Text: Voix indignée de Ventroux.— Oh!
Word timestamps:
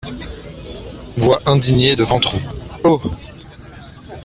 Voix 1.15 1.39
indignée 1.45 1.95
de 1.95 2.03
Ventroux.— 2.03 2.41
Oh! 2.83 2.99